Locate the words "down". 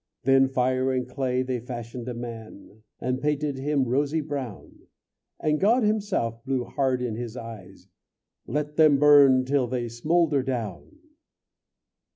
10.41-10.97